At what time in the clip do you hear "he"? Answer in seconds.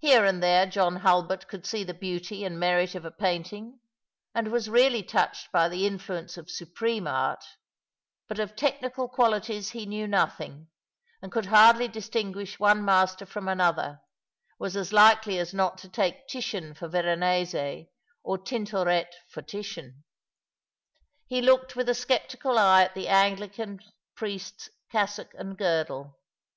9.70-9.86, 21.28-21.40